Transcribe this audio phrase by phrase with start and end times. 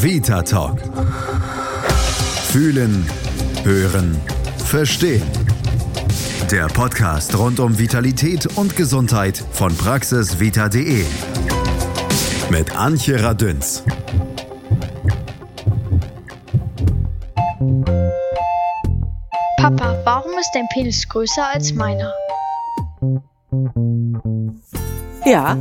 [0.00, 0.80] Vita Talk.
[2.52, 3.04] Fühlen,
[3.64, 4.16] hören,
[4.64, 5.26] verstehen.
[6.52, 11.04] Der Podcast rund um Vitalität und Gesundheit von praxisvita.de.
[12.48, 13.82] Mit Antje Radünz.
[19.56, 22.14] Papa, warum ist dein Penis größer als meiner?
[25.24, 25.56] Ja,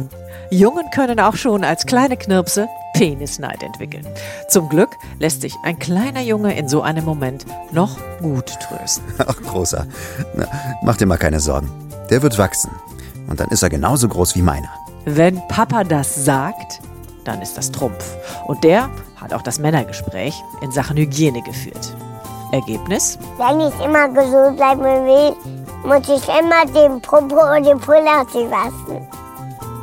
[0.52, 2.68] Jungen können auch schon als kleine Knirpse
[2.98, 4.06] Penisneid entwickeln.
[4.50, 4.90] Zum Glück
[5.20, 9.04] lässt sich ein kleiner Junge in so einem Moment noch gut trösten.
[9.18, 9.86] Ach, großer.
[10.36, 10.48] Na,
[10.84, 11.70] mach dir mal keine Sorgen.
[12.10, 12.72] Der wird wachsen.
[13.28, 14.70] Und dann ist er genauso groß wie meiner.
[15.06, 16.80] Wenn Papa das sagt,
[17.26, 18.16] dann ist das Trumpf.
[18.46, 21.96] Und der hat auch das Männergespräch in Sachen Hygiene geführt.
[22.52, 23.18] Ergebnis?
[23.38, 25.36] Wenn ich immer gesund bleiben will,
[25.84, 29.08] muss ich immer den Popo und den Puller lassen.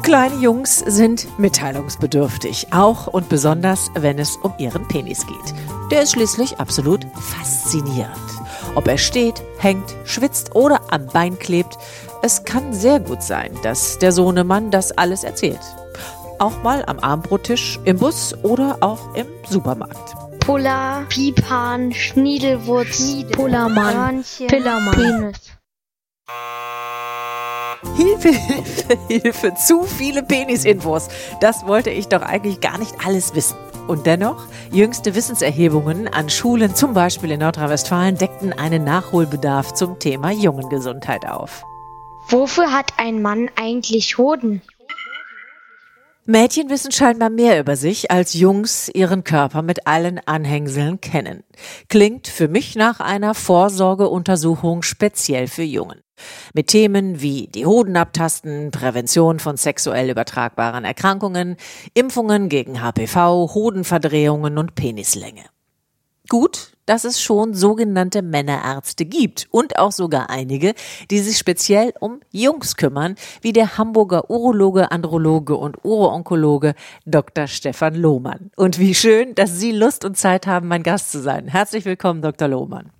[0.04, 5.54] Kleine Jungs sind mitteilungsbedürftig, auch und besonders, wenn es um ihren Penis geht.
[5.90, 8.14] Der ist schließlich absolut faszinierend.
[8.74, 11.78] Ob er steht, hängt, schwitzt oder am Bein klebt,
[12.20, 15.62] es kann sehr gut sein, dass der Sohnemann das alles erzählt.
[16.38, 20.14] Auch mal am Armbrottisch, im Bus oder auch im Supermarkt.
[20.40, 25.40] Puller, Pipan, Schniedelwurz, Pullermann, Pillermann, Penis.
[27.96, 31.08] Hilfe, Hilfe, Hilfe, zu viele Penisinfos.
[31.40, 33.56] Das wollte ich doch eigentlich gar nicht alles wissen.
[33.86, 40.30] Und dennoch, jüngste Wissenserhebungen an Schulen, zum Beispiel in Nordrhein-Westfalen, deckten einen Nachholbedarf zum Thema
[40.30, 41.64] Jungengesundheit auf.
[42.28, 44.62] Wofür hat ein Mann eigentlich Hoden?
[46.26, 51.44] Mädchen wissen scheinbar mehr über sich, als Jungs ihren Körper mit allen Anhängseln kennen.
[51.88, 56.00] Klingt für mich nach einer Vorsorgeuntersuchung speziell für Jungen.
[56.54, 61.56] Mit Themen wie die Hoden abtasten, Prävention von sexuell übertragbaren Erkrankungen,
[61.92, 65.44] Impfungen gegen HPV, Hodenverdrehungen und Penislänge.
[66.30, 70.74] Gut, dass es schon sogenannte Männerärzte gibt und auch sogar einige,
[71.10, 76.74] die sich speziell um Jungs kümmern, wie der Hamburger Urologe, Androloge und Uroonkologe
[77.06, 77.46] Dr.
[77.46, 78.50] Stefan Lohmann.
[78.56, 81.48] Und wie schön, dass Sie Lust und Zeit haben, mein Gast zu sein.
[81.48, 82.48] Herzlich willkommen, Dr.
[82.48, 82.90] Lohmann.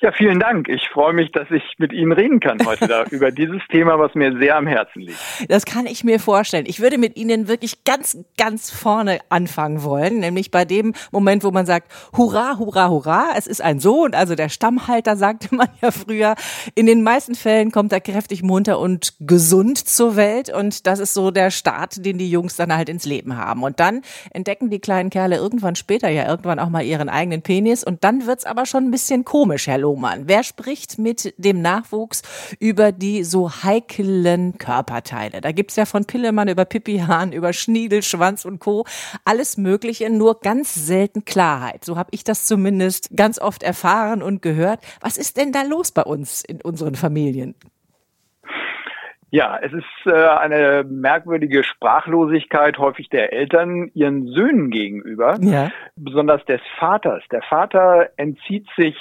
[0.00, 0.68] Ja, vielen Dank.
[0.68, 4.14] Ich freue mich, dass ich mit Ihnen reden kann heute da über dieses Thema, was
[4.14, 5.18] mir sehr am Herzen liegt.
[5.48, 6.66] Das kann ich mir vorstellen.
[6.68, 11.50] Ich würde mit Ihnen wirklich ganz, ganz vorne anfangen wollen, nämlich bei dem Moment, wo
[11.50, 15.90] man sagt, hurra, hurra, hurra, es ist ein Sohn, also der Stammhalter, sagte man ja
[15.90, 16.36] früher.
[16.76, 21.12] In den meisten Fällen kommt er kräftig munter und gesund zur Welt und das ist
[21.12, 23.64] so der Start, den die Jungs dann halt ins Leben haben.
[23.64, 27.82] Und dann entdecken die kleinen Kerle irgendwann später ja irgendwann auch mal ihren eigenen Penis
[27.82, 30.24] und dann wird's aber schon ein bisschen komisch, Herr Lohmann.
[30.28, 32.20] Wer spricht mit dem Nachwuchs
[32.58, 35.40] über die so heiklen Körperteile?
[35.40, 38.84] Da gibt's ja von Pillemann über Pipihahn, über Schniedel, Schwanz und Co.
[39.24, 41.86] alles Mögliche, nur ganz selten Klarheit.
[41.86, 44.80] So habe ich das zumindest ganz oft erfahren und gehört.
[45.00, 47.54] Was ist denn da los bei uns in unseren Familien?
[49.30, 55.70] Ja, es ist äh, eine merkwürdige Sprachlosigkeit häufig der Eltern ihren Söhnen gegenüber, ja.
[55.96, 57.22] besonders des Vaters.
[57.30, 58.96] Der Vater entzieht sich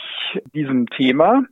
[0.53, 1.43] diesem Thema,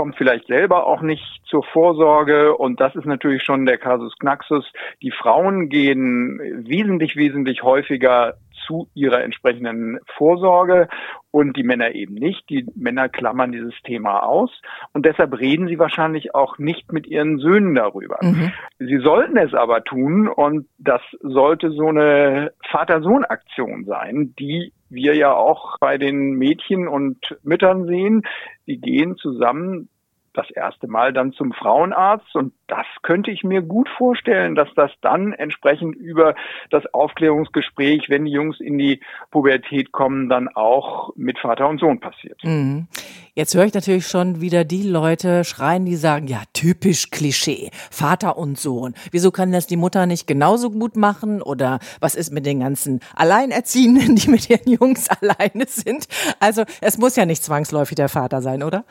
[0.00, 4.64] kommt vielleicht selber auch nicht zur Vorsorge und das ist natürlich schon der Kasus Knaxus.
[5.02, 10.88] Die Frauen gehen wesentlich, wesentlich häufiger zu ihrer entsprechenden Vorsorge
[11.30, 12.48] und die Männer eben nicht.
[12.48, 14.50] Die Männer klammern dieses Thema aus
[14.94, 18.20] und deshalb reden sie wahrscheinlich auch nicht mit ihren Söhnen darüber.
[18.22, 18.52] Mhm.
[18.78, 25.32] Sie sollten es aber tun und das sollte so eine Vater-Sohn-Aktion sein, die wir ja
[25.32, 28.22] auch bei den Mädchen und Müttern sehen.
[28.66, 29.88] Die gehen zusammen
[30.34, 34.92] das erste Mal dann zum Frauenarzt und das könnte ich mir gut vorstellen, dass das
[35.00, 36.34] dann entsprechend über
[36.70, 41.98] das Aufklärungsgespräch, wenn die Jungs in die Pubertät kommen, dann auch mit Vater und Sohn
[41.98, 42.38] passiert.
[42.44, 42.86] Mhm.
[43.34, 48.36] Jetzt höre ich natürlich schon wieder die Leute schreien, die sagen, ja, typisch Klischee, Vater
[48.36, 48.94] und Sohn.
[49.12, 51.40] Wieso kann das die Mutter nicht genauso gut machen?
[51.40, 56.06] Oder was ist mit den ganzen Alleinerziehenden, die mit ihren Jungs alleine sind?
[56.38, 58.84] Also es muss ja nicht zwangsläufig der Vater sein, oder?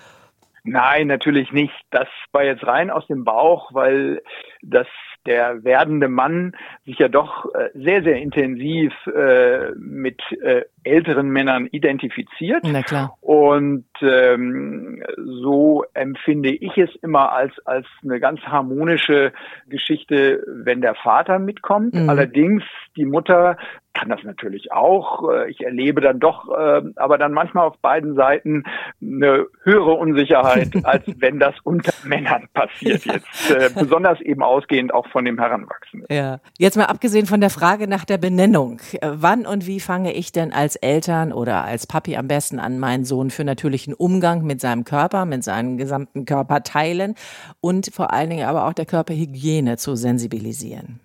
[0.63, 1.73] Nein, natürlich nicht.
[1.91, 4.21] Das war jetzt rein aus dem Bauch, weil
[4.61, 4.87] das
[5.25, 11.67] der werdende Mann sich ja doch äh, sehr, sehr intensiv äh, mit äh, älteren Männern
[11.71, 12.63] identifiziert.
[12.63, 13.17] Na klar.
[13.21, 19.31] Und ähm, so empfinde ich es immer als, als eine ganz harmonische
[19.67, 21.93] Geschichte, wenn der Vater mitkommt.
[21.93, 22.09] Mhm.
[22.09, 22.63] Allerdings
[22.95, 23.57] die Mutter
[23.93, 25.29] kann das natürlich auch.
[25.29, 28.63] Äh, ich erlebe dann doch, äh, aber dann manchmal auf beiden Seiten
[29.01, 33.15] eine höhere Unsicherheit, als wenn das unter Männern passiert ja.
[33.15, 33.51] jetzt.
[33.51, 36.07] Äh, besonders eben ausgehend auch von dem Heranwachsenden.
[36.09, 36.39] Ja.
[36.57, 38.81] Jetzt mal abgesehen von der Frage nach der Benennung.
[39.01, 43.05] Wann und wie fange ich denn als Eltern oder als Papi am besten an meinen
[43.05, 47.15] Sohn für natürlichen Umgang mit seinem Körper, mit seinen gesamten Körperteilen
[47.61, 50.99] und vor allen Dingen aber auch der Körperhygiene zu sensibilisieren?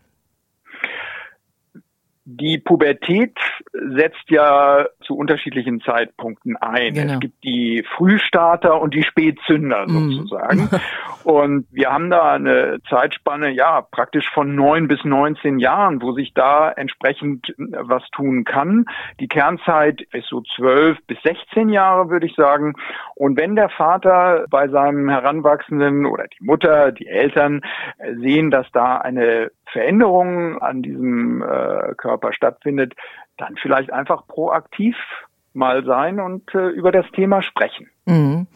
[2.26, 3.36] Die Pubertät
[3.72, 6.94] setzt ja zu unterschiedlichen Zeitpunkten ein.
[6.94, 7.14] Genau.
[7.14, 10.10] Es gibt die Frühstarter und die Spätzünder mhm.
[10.10, 10.62] sozusagen.
[10.64, 10.76] Mm.
[11.24, 16.34] Und wir haben da eine Zeitspanne, ja, praktisch von neun bis 19 Jahren, wo sich
[16.34, 18.84] da entsprechend was tun kann.
[19.20, 22.74] Die Kernzeit ist so zwölf bis 16 Jahre, würde ich sagen.
[23.14, 27.62] Und wenn der Vater bei seinem Heranwachsenden oder die Mutter, die Eltern
[28.20, 32.94] sehen, dass da eine Veränderung an diesem äh, Körper stattfindet,
[33.36, 34.96] dann vielleicht einfach proaktiv
[35.52, 37.90] mal sein und äh, über das Thema sprechen.
[38.06, 38.46] Mhm.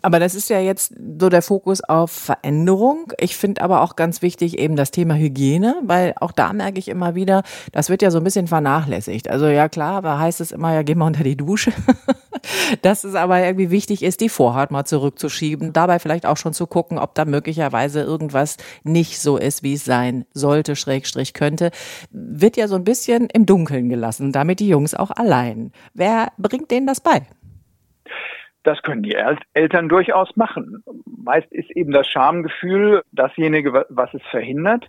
[0.00, 3.12] Aber das ist ja jetzt so der Fokus auf Veränderung.
[3.18, 6.88] Ich finde aber auch ganz wichtig eben das Thema Hygiene, weil auch da merke ich
[6.88, 9.28] immer wieder, das wird ja so ein bisschen vernachlässigt.
[9.28, 11.72] Also ja klar, da heißt es immer, ja, geh mal unter die Dusche.
[12.82, 16.66] Dass es aber irgendwie wichtig ist, die Vorhaut mal zurückzuschieben, dabei vielleicht auch schon zu
[16.66, 21.70] gucken, ob da möglicherweise irgendwas nicht so ist, wie es sein sollte, Schrägstrich könnte,
[22.10, 25.72] wird ja so ein bisschen im Dunkeln gelassen, damit die Jungs auch allein.
[25.94, 27.22] Wer bringt denen das bei?
[28.66, 29.16] Das können die
[29.54, 30.82] Eltern durchaus machen.
[31.04, 34.84] Meist ist eben das Schamgefühl dasjenige, was es verhindert.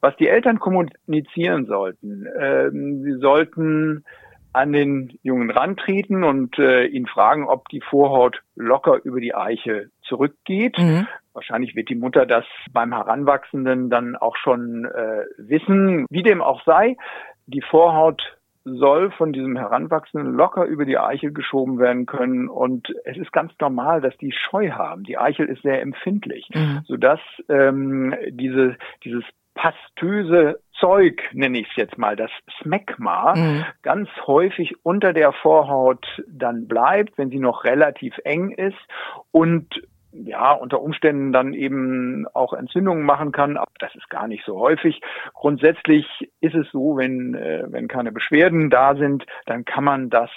[0.00, 4.04] Was die Eltern kommunizieren sollten, ähm, sie sollten
[4.52, 9.90] an den Jungen rantreten und äh, ihn fragen, ob die Vorhaut locker über die Eiche
[10.02, 10.78] zurückgeht.
[10.78, 11.08] Mhm.
[11.32, 16.06] Wahrscheinlich wird die Mutter das beim Heranwachsenden dann auch schon äh, wissen.
[16.10, 16.96] Wie dem auch sei,
[17.46, 22.48] die Vorhaut soll von diesem Heranwachsenden locker über die Eichel geschoben werden können.
[22.48, 25.04] Und es ist ganz normal, dass die Scheu haben.
[25.04, 26.80] Die Eichel ist sehr empfindlich, mhm.
[26.84, 29.24] sodass ähm, diese, dieses
[29.54, 32.30] pastöse Zeug, nenne ich es jetzt mal, das
[32.60, 33.64] Smegma, mhm.
[33.82, 38.78] ganz häufig unter der Vorhaut dann bleibt, wenn sie noch relativ eng ist
[39.30, 43.56] und ja, unter Umständen dann eben auch Entzündungen machen kann.
[43.56, 45.00] Aber das ist gar nicht so häufig.
[45.34, 46.06] Grundsätzlich
[46.40, 50.30] ist es so, wenn, äh, wenn keine Beschwerden da sind, dann kann man das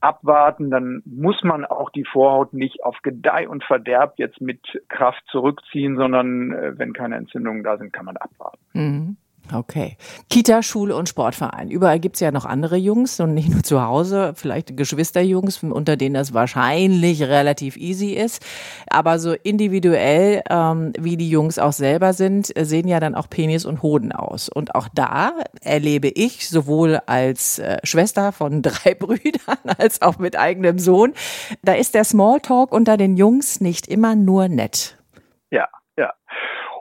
[0.00, 5.22] abwarten, dann muss man auch die Vorhaut nicht auf Gedeih und Verderb jetzt mit Kraft
[5.30, 8.58] zurückziehen, sondern äh, wenn keine Entzündungen da sind, kann man abwarten.
[8.72, 9.16] Mhm.
[9.54, 9.96] Okay.
[10.30, 11.70] Kita, Schule und Sportverein.
[11.70, 16.14] Überall gibt's ja noch andere Jungs und nicht nur zu Hause, vielleicht Geschwisterjungs, unter denen
[16.14, 18.44] das wahrscheinlich relativ easy ist.
[18.88, 23.64] Aber so individuell, ähm, wie die Jungs auch selber sind, sehen ja dann auch Penis
[23.64, 24.48] und Hoden aus.
[24.48, 30.38] Und auch da erlebe ich sowohl als äh, Schwester von drei Brüdern als auch mit
[30.38, 31.12] eigenem Sohn,
[31.62, 34.98] da ist der Smalltalk unter den Jungs nicht immer nur nett.
[35.50, 36.12] Ja, ja.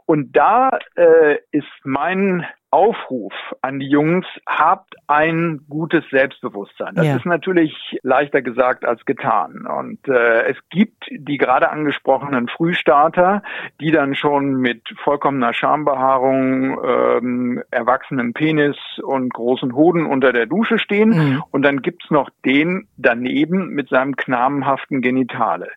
[0.05, 6.95] Und da äh, ist mein Aufruf an die Jungs, habt ein gutes Selbstbewusstsein.
[6.95, 7.17] Das ja.
[7.17, 9.67] ist natürlich leichter gesagt als getan.
[9.67, 13.43] Und äh, es gibt die gerade angesprochenen Frühstarter,
[13.81, 20.79] die dann schon mit vollkommener Schambehaarung, ähm, erwachsenen Penis und großen Hoden unter der Dusche
[20.79, 21.09] stehen.
[21.09, 21.43] Mhm.
[21.51, 25.67] Und dann gibt's noch den daneben mit seinem knabenhaften Genitale.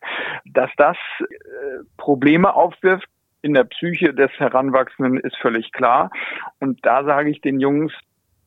[0.44, 1.24] Dass das äh,
[1.96, 3.08] Probleme aufwirft,
[3.44, 6.10] in der Psyche des Heranwachsenden ist völlig klar.
[6.60, 7.92] Und da sage ich den Jungs,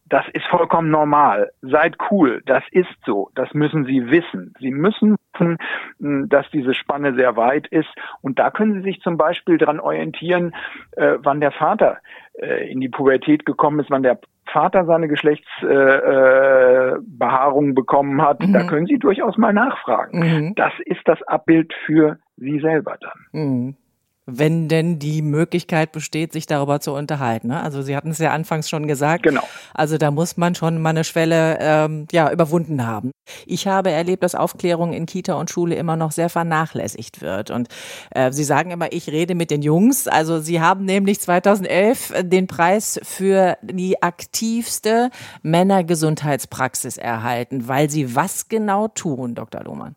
[0.09, 1.51] das ist vollkommen normal.
[1.61, 2.41] Seid cool.
[2.45, 3.29] Das ist so.
[3.35, 4.54] Das müssen Sie wissen.
[4.59, 5.57] Sie müssen wissen,
[5.99, 7.89] hm, dass diese Spanne sehr weit ist.
[8.21, 10.54] Und da können Sie sich zum Beispiel dran orientieren,
[10.92, 11.97] äh, wann der Vater
[12.33, 18.42] äh, in die Pubertät gekommen ist, wann der Vater seine Geschlechtsbehaarung äh, bekommen hat.
[18.42, 18.54] Mhm.
[18.54, 20.19] Da können Sie durchaus mal nachfragen.
[20.19, 20.54] Mhm.
[20.56, 23.25] Das ist das Abbild für Sie selber dann.
[23.31, 23.75] Mhm
[24.29, 27.47] wenn denn die Möglichkeit besteht, sich darüber zu unterhalten.
[27.47, 27.63] Ne?
[27.63, 29.23] Also Sie hatten es ja anfangs schon gesagt.
[29.23, 29.41] Genau.
[29.73, 33.11] Also da muss man schon mal eine Schwelle ähm, ja überwunden haben.
[33.45, 37.51] Ich habe erlebt, dass Aufklärung in Kita und Schule immer noch sehr vernachlässigt wird.
[37.51, 37.69] Und
[38.11, 40.09] äh, Sie sagen immer, ich rede mit den Jungs.
[40.09, 45.09] Also Sie haben nämlich 2011 den Preis für die aktivste
[45.41, 49.63] Männergesundheitspraxis erhalten, weil Sie was genau tun, Dr.
[49.63, 49.95] Lohmann?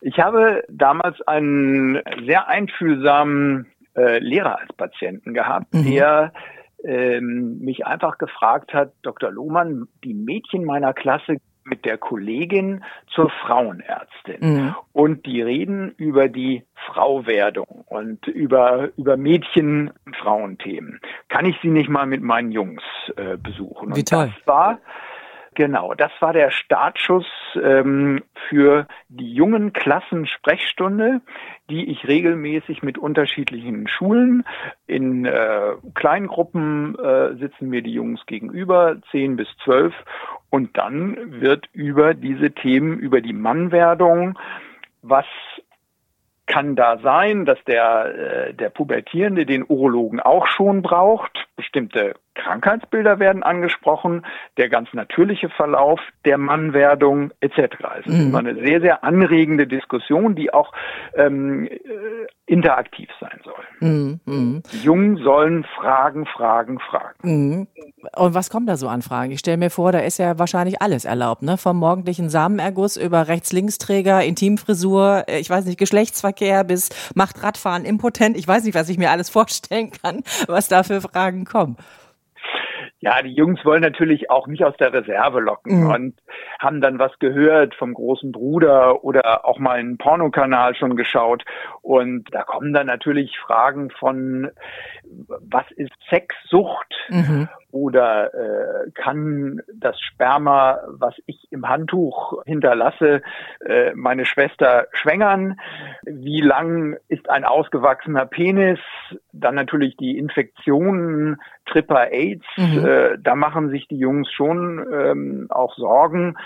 [0.00, 3.66] Ich habe damals einen sehr einfühlsamen
[3.96, 5.90] äh, Lehrer als Patienten gehabt, mhm.
[5.90, 6.32] der
[6.84, 9.30] ähm, mich einfach gefragt hat, Dr.
[9.30, 12.82] Lohmann, die Mädchen meiner Klasse mit der Kollegin
[13.14, 14.74] zur Frauenärztin mhm.
[14.92, 19.90] und die reden über die Frauwerdung und über über Mädchen
[20.20, 21.00] Frauenthemen.
[21.28, 22.82] Kann ich sie nicht mal mit meinen Jungs
[23.16, 23.94] äh, besuchen?
[23.94, 24.32] Wie toll.
[24.34, 24.78] das war
[25.60, 27.26] Genau, das war der Startschuss
[27.62, 31.20] ähm, für die jungen Klassen Sprechstunde,
[31.68, 34.46] die ich regelmäßig mit unterschiedlichen Schulen
[34.86, 39.92] in äh, kleinen Gruppen äh, sitzen mir die Jungs gegenüber, zehn bis zwölf,
[40.48, 44.38] und dann wird über diese Themen, über die Mannwerdung,
[45.02, 45.26] was
[46.46, 48.14] kann da sein, dass der,
[48.48, 51.49] äh, der Pubertierende den Urologen auch schon braucht.
[51.60, 54.24] Bestimmte Krankheitsbilder werden angesprochen,
[54.56, 57.76] der ganz natürliche Verlauf der Mannwerdung etc.
[58.00, 58.28] Es ist mhm.
[58.28, 60.72] immer eine sehr, sehr anregende Diskussion, die auch
[61.14, 61.78] ähm, äh,
[62.46, 63.64] interaktiv sein soll.
[63.80, 64.62] Mhm.
[64.72, 67.18] Die Jungen sollen fragen, fragen, fragen.
[67.22, 67.68] Mhm.
[68.16, 69.32] Und was kommt da so an Fragen?
[69.32, 71.58] Ich stelle mir vor, da ist ja wahrscheinlich alles erlaubt, ne?
[71.58, 78.36] Vom morgendlichen Samenerguss über Rechts-Links-Träger, Intimfrisur, äh, ich weiß nicht, Geschlechtsverkehr bis macht Radfahren impotent.
[78.36, 81.76] Ich weiß nicht, was ich mir alles vorstellen kann, was da für Fragen kommen.
[83.02, 85.90] Ja, die Jungs wollen natürlich auch nicht aus der Reserve locken mhm.
[85.90, 86.14] und
[86.58, 91.44] haben dann was gehört vom großen Bruder oder auch mal einen Pornokanal schon geschaut.
[91.80, 94.50] Und da kommen dann natürlich Fragen von,
[95.04, 96.94] was ist Sexsucht?
[97.08, 103.22] Mhm oder äh, kann das Sperma, was ich im Handtuch hinterlasse,
[103.64, 105.58] äh, meine Schwester schwängern?
[106.04, 108.78] Wie lang ist ein ausgewachsener Penis?
[109.32, 112.84] Dann natürlich die Infektionen, Tripper AIDS, mhm.
[112.84, 116.36] äh, da machen sich die Jungs schon ähm, auch Sorgen.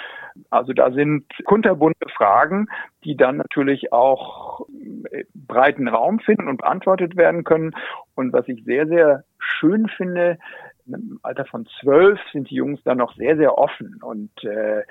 [0.51, 2.69] Also da sind kunterbunte Fragen,
[3.05, 4.67] die dann natürlich auch
[5.11, 7.73] äh, breiten Raum finden und beantwortet werden können.
[8.15, 10.39] Und was ich sehr, sehr schön finde,
[10.87, 14.83] im Alter von zwölf sind die Jungs da noch sehr, sehr offen und äh,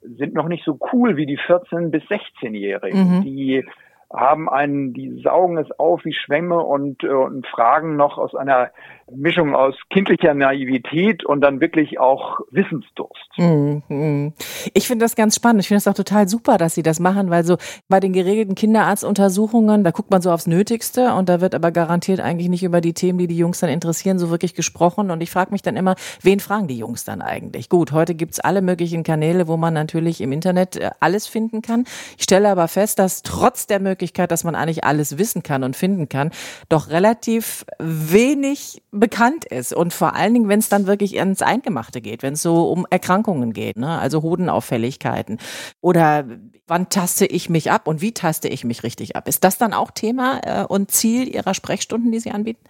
[0.00, 3.22] sind noch nicht so cool wie die 14- bis 16-Jährigen, mhm.
[3.22, 3.64] die
[4.12, 8.70] haben einen, die saugen es auf wie Schwämme und, äh, und fragen noch aus einer
[9.14, 13.28] Mischung aus kindlicher Naivität und dann wirklich auch Wissensdurst.
[13.36, 14.32] Mhm.
[14.74, 15.62] Ich finde das ganz spannend.
[15.62, 17.56] Ich finde es auch total super, dass Sie das machen, weil so
[17.88, 22.20] bei den geregelten Kinderarztuntersuchungen, da guckt man so aufs Nötigste und da wird aber garantiert
[22.20, 25.10] eigentlich nicht über die Themen, die die Jungs dann interessieren, so wirklich gesprochen.
[25.10, 27.68] Und ich frage mich dann immer, wen fragen die Jungs dann eigentlich?
[27.68, 31.84] Gut, heute gibt's alle möglichen Kanäle, wo man natürlich im Internet äh, alles finden kann.
[32.16, 34.01] Ich stelle aber fest, dass trotz der Möglichkeit,
[34.32, 36.30] dass man eigentlich alles wissen kann und finden kann,
[36.68, 39.72] doch relativ wenig bekannt ist.
[39.72, 42.86] Und vor allen Dingen, wenn es dann wirklich ins Eingemachte geht, wenn es so um
[42.90, 43.98] Erkrankungen geht, ne?
[43.98, 45.38] also Hodenauffälligkeiten.
[45.80, 46.24] Oder
[46.66, 49.28] wann taste ich mich ab und wie taste ich mich richtig ab?
[49.28, 52.64] Ist das dann auch Thema äh, und Ziel Ihrer Sprechstunden, die Sie anbieten?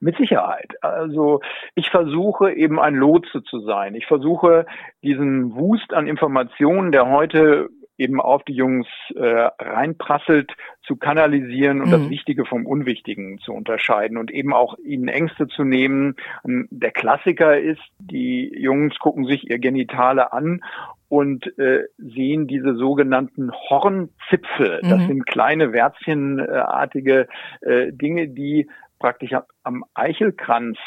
[0.00, 0.74] Mit Sicherheit.
[0.82, 1.40] Also
[1.74, 3.94] ich versuche eben ein Lotse zu sein.
[3.94, 4.66] Ich versuche
[5.02, 10.52] diesen Wust an Informationen, der heute eben auf die Jungs äh, reinprasselt,
[10.82, 11.92] zu kanalisieren und mhm.
[11.92, 16.16] das Wichtige vom Unwichtigen zu unterscheiden und eben auch ihnen Ängste zu nehmen.
[16.44, 20.62] Der Klassiker ist, die Jungs gucken sich ihr Genitale an
[21.08, 24.80] und äh, sehen diese sogenannten Hornzipfel.
[24.82, 25.06] Das mhm.
[25.06, 27.28] sind kleine Wärzchenartige
[27.60, 30.78] äh, Dinge, die praktisch am Eichelkranz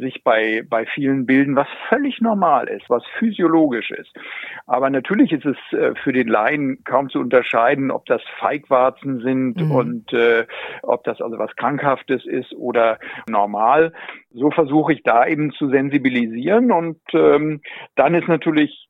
[0.00, 4.12] sich bei, bei vielen bilden, was völlig normal ist, was physiologisch ist.
[4.66, 9.56] Aber natürlich ist es äh, für den Laien kaum zu unterscheiden, ob das Feigwarzen sind
[9.56, 9.70] mhm.
[9.70, 10.46] und äh,
[10.82, 12.98] ob das also was Krankhaftes ist oder
[13.28, 13.92] normal.
[14.30, 17.60] So versuche ich da eben zu sensibilisieren und ähm,
[17.96, 18.88] dann ist natürlich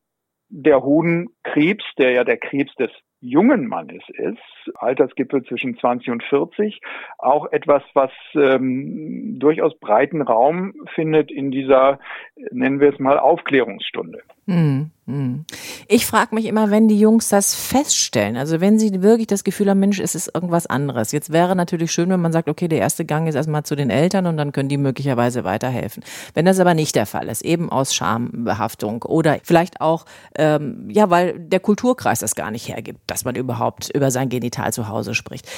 [0.50, 2.90] der Hodenkrebs, der ja der Krebs des
[3.20, 6.80] jungen Mannes ist, Altersgipfel zwischen 20 und 40,
[7.18, 11.98] auch etwas, was ähm, durchaus breiten Raum findet in dieser,
[12.50, 14.22] nennen wir es mal, Aufklärungsstunde.
[14.46, 14.90] Mhm.
[15.08, 15.46] Hm.
[15.86, 19.70] Ich frage mich immer, wenn die Jungs das feststellen, also wenn sie wirklich das Gefühl
[19.70, 21.12] haben, Mensch, es ist irgendwas anderes.
[21.12, 23.88] Jetzt wäre natürlich schön, wenn man sagt, okay, der erste Gang ist erstmal zu den
[23.88, 26.04] Eltern und dann können die möglicherweise weiterhelfen.
[26.34, 30.04] Wenn das aber nicht der Fall ist, eben aus Schambehaftung oder vielleicht auch,
[30.36, 34.74] ähm, ja, weil der Kulturkreis das gar nicht hergibt, dass man überhaupt über sein Genital
[34.74, 35.48] zu Hause spricht,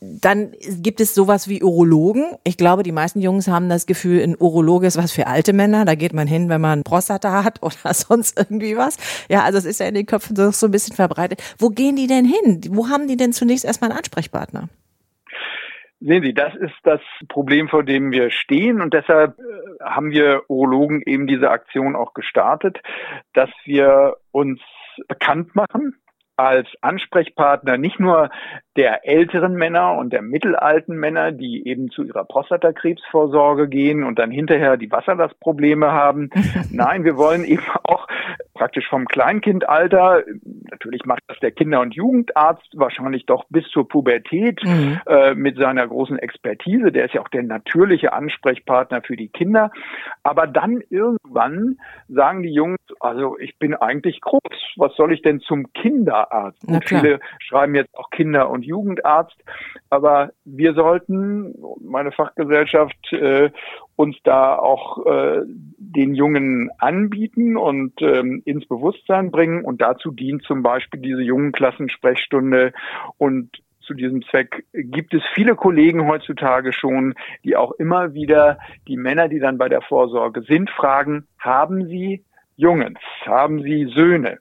[0.00, 2.24] dann gibt es sowas wie Urologen.
[2.42, 5.84] Ich glaube, die meisten Jungs haben das Gefühl, ein Urologe ist was für alte Männer.
[5.84, 8.95] Da geht man hin, wenn man Prostata hat oder sonst irgendwie was.
[9.28, 11.42] Ja, also es ist ja in den Köpfen so, so ein bisschen verbreitet.
[11.58, 12.60] Wo gehen die denn hin?
[12.70, 14.68] Wo haben die denn zunächst erstmal einen Ansprechpartner?
[16.00, 20.42] Sehen Sie, das ist das Problem, vor dem wir stehen und deshalb äh, haben wir
[20.48, 22.78] Urologen eben diese Aktion auch gestartet,
[23.32, 24.60] dass wir uns
[25.08, 25.96] bekannt machen
[26.36, 28.30] als Ansprechpartner nicht nur
[28.76, 34.30] der älteren Männer und der mittelalten Männer, die eben zu ihrer Prostatakrebsvorsorge gehen und dann
[34.30, 36.28] hinterher die Wasserlastprobleme haben.
[36.70, 38.06] Nein, wir wollen eben auch
[38.66, 40.24] praktisch vom Kleinkindalter
[40.86, 45.00] natürlich macht das der Kinder- und Jugendarzt wahrscheinlich doch bis zur Pubertät mhm.
[45.06, 46.92] äh, mit seiner großen Expertise.
[46.92, 49.70] Der ist ja auch der natürliche Ansprechpartner für die Kinder.
[50.22, 51.78] Aber dann irgendwann
[52.08, 54.40] sagen die Jungs, also ich bin eigentlich groß.
[54.76, 56.62] Was soll ich denn zum Kinderarzt?
[56.66, 59.36] Und viele schreiben jetzt auch Kinder- und Jugendarzt.
[59.90, 63.50] Aber wir sollten, meine Fachgesellschaft, äh,
[63.96, 69.64] uns da auch äh, den Jungen anbieten und ähm, ins Bewusstsein bringen.
[69.64, 72.72] Und dazu dient zum Beispiel diese jungen Klassensprechstunde.
[73.18, 77.14] Und zu diesem Zweck gibt es viele Kollegen heutzutage schon,
[77.44, 82.24] die auch immer wieder die Männer, die dann bei der Vorsorge sind, fragen, haben Sie
[82.56, 84.38] Jungens, haben Sie Söhne?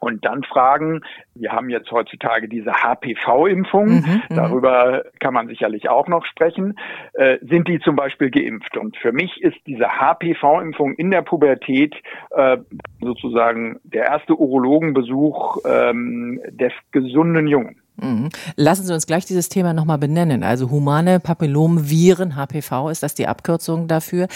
[0.00, 1.02] Und dann fragen,
[1.34, 6.78] wir haben jetzt heutzutage diese HPV-Impfung, mhm, mhm, darüber kann man sicherlich auch noch sprechen,
[7.14, 8.76] äh, sind die zum Beispiel geimpft?
[8.76, 11.94] Und für mich ist diese HPV-Impfung in der Pubertät
[12.30, 12.58] äh,
[13.00, 17.80] sozusagen der erste Urologenbesuch ähm, des gesunden Jungen.
[18.00, 18.30] Mhm.
[18.56, 20.42] Lassen Sie uns gleich dieses Thema nochmal benennen.
[20.42, 24.28] Also humane Papillomviren, HPV ist das die Abkürzung dafür,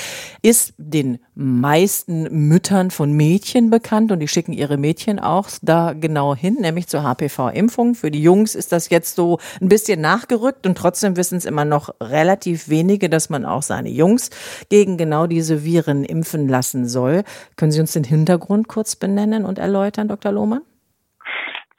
[0.43, 6.35] ist den meisten Müttern von Mädchen bekannt und die schicken ihre Mädchen auch da genau
[6.35, 7.95] hin, nämlich zur HPV-Impfung.
[7.95, 11.65] Für die Jungs ist das jetzt so ein bisschen nachgerückt und trotzdem wissen es immer
[11.65, 14.31] noch relativ wenige, dass man auch seine Jungs
[14.69, 17.25] gegen genau diese Viren impfen lassen soll.
[17.57, 20.33] Können Sie uns den Hintergrund kurz benennen und erläutern, Dr.
[20.33, 20.63] Lohmann?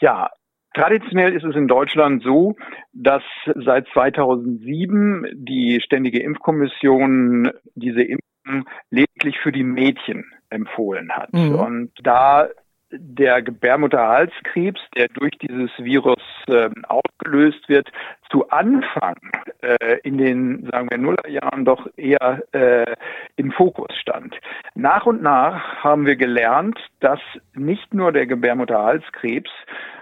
[0.01, 0.29] Ja,
[0.75, 2.55] Traditionell ist es in Deutschland so,
[2.91, 3.23] dass
[3.55, 11.31] seit 2007 die Ständige Impfkommission diese Impfung lediglich für die Mädchen empfohlen hat.
[11.33, 11.55] Mhm.
[11.55, 12.49] Und da
[12.91, 17.89] der Gebärmutterhalskrebs, der durch dieses Virus äh, ausgelöst wird,
[18.29, 19.15] zu Anfang
[19.61, 22.95] äh, in den, sagen wir, Nullerjahren doch eher äh,
[23.35, 24.35] im Fokus stand.
[24.73, 27.19] Nach und nach haben wir gelernt, dass
[27.53, 29.49] nicht nur der Gebärmutterhalskrebs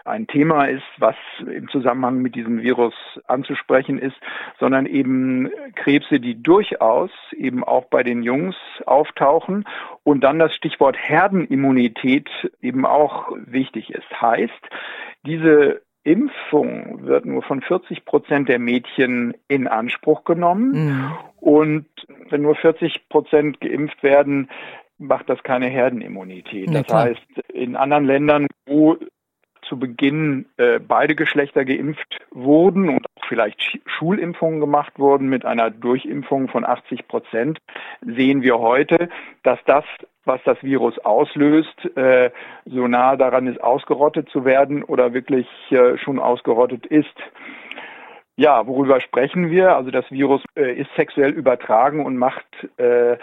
[0.05, 2.93] ein Thema ist, was im Zusammenhang mit diesem Virus
[3.27, 4.17] anzusprechen ist,
[4.59, 9.65] sondern eben Krebse, die durchaus eben auch bei den Jungs auftauchen
[10.03, 12.29] und dann das Stichwort Herdenimmunität
[12.61, 14.21] eben auch wichtig ist.
[14.21, 14.51] Heißt,
[15.25, 20.71] diese Impfung wird nur von 40 Prozent der Mädchen in Anspruch genommen.
[20.71, 21.11] Mhm.
[21.39, 21.85] Und
[22.29, 24.49] wenn nur 40 Prozent geimpft werden,
[24.97, 26.73] macht das keine Herdenimmunität.
[26.73, 28.97] das heißt, in anderen Ländern, wo
[29.67, 35.69] zu Beginn äh, beide Geschlechter geimpft wurden und auch vielleicht Schulimpfungen gemacht wurden mit einer
[35.69, 37.59] Durchimpfung von 80 Prozent,
[38.01, 39.09] sehen wir heute,
[39.43, 39.85] dass das,
[40.25, 42.31] was das Virus auslöst, äh,
[42.65, 47.15] so nah daran ist, ausgerottet zu werden oder wirklich äh, schon ausgerottet ist.
[48.35, 49.75] Ja, worüber sprechen wir?
[49.75, 52.45] Also das Virus äh, ist sexuell übertragen und macht
[52.77, 53.17] äh,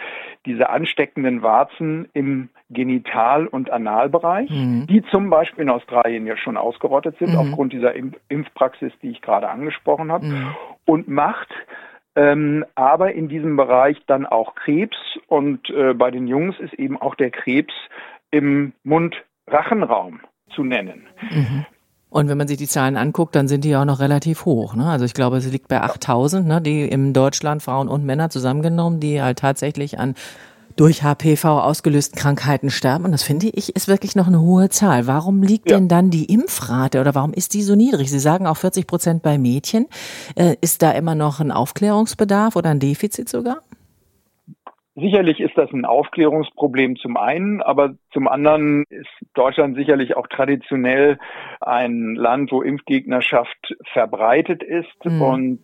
[0.45, 4.87] diese ansteckenden Warzen im Genital- und Analbereich, mhm.
[4.87, 7.39] die zum Beispiel in Australien ja schon ausgerottet sind, mhm.
[7.39, 10.55] aufgrund dieser Impf Impfpraxis, die ich gerade angesprochen habe, mhm.
[10.85, 11.49] und macht
[12.15, 14.97] ähm, aber in diesem Bereich dann auch Krebs
[15.27, 17.73] und äh, bei den Jungs ist eben auch der Krebs
[18.31, 20.19] im Mund-Rachenraum
[20.53, 21.07] zu nennen.
[22.11, 24.75] Und wenn man sich die Zahlen anguckt, dann sind die auch noch relativ hoch.
[24.75, 24.85] Ne?
[24.85, 28.99] Also ich glaube, es liegt bei 8000, ne, die in Deutschland Frauen und Männer zusammengenommen,
[28.99, 30.15] die halt tatsächlich an
[30.75, 33.05] durch HPV ausgelösten Krankheiten sterben.
[33.05, 35.07] Und das finde ich ist wirklich noch eine hohe Zahl.
[35.07, 35.77] Warum liegt ja.
[35.77, 38.11] denn dann die Impfrate oder warum ist die so niedrig?
[38.11, 39.87] Sie sagen auch 40 Prozent bei Mädchen.
[40.35, 43.59] Äh, ist da immer noch ein Aufklärungsbedarf oder ein Defizit sogar?
[45.01, 51.17] Sicherlich ist das ein Aufklärungsproblem zum einen, aber zum anderen ist Deutschland sicherlich auch traditionell
[51.59, 55.21] ein Land, wo Impfgegnerschaft verbreitet ist mhm.
[55.21, 55.59] und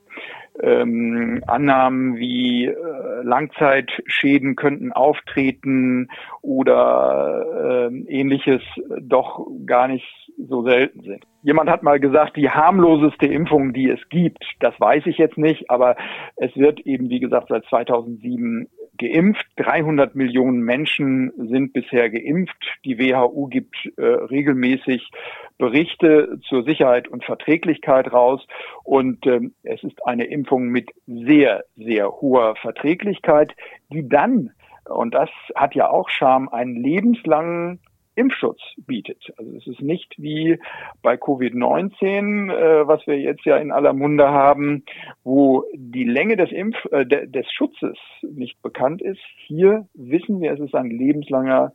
[0.60, 2.74] ähm, Annahmen wie äh,
[3.22, 6.10] Langzeitschäden könnten auftreten
[6.42, 8.64] oder äh, ähnliches
[9.00, 11.26] doch gar nicht so selten sind.
[11.42, 15.70] Jemand hat mal gesagt, die harmloseste Impfung, die es gibt, das weiß ich jetzt nicht,
[15.70, 15.96] aber
[16.36, 19.46] es wird eben, wie gesagt, seit 2007 geimpft.
[19.58, 22.58] 300 Millionen Menschen sind bisher geimpft.
[22.86, 25.10] Die WHO gibt äh, regelmäßig
[25.58, 28.46] Berichte zur Sicherheit und Verträglichkeit raus.
[28.84, 33.54] Und ähm, es ist eine Impfung mit sehr, sehr hoher Verträglichkeit,
[33.92, 34.52] die dann,
[34.86, 37.80] und das hat ja auch Charme, einen lebenslangen
[38.18, 39.32] Impfschutz bietet.
[39.38, 40.60] Also es ist nicht wie
[41.02, 44.84] bei Covid-19, äh, was wir jetzt ja in aller Munde haben,
[45.24, 49.22] wo die Länge des Impf äh, des Schutzes nicht bekannt ist.
[49.46, 51.74] Hier wissen wir, es ist ein lebenslanger